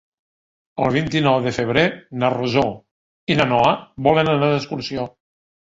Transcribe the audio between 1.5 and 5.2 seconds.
febrer na Rosó i na Noa volen anar d'excursió.